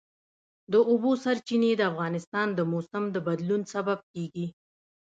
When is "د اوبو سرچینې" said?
0.71-1.71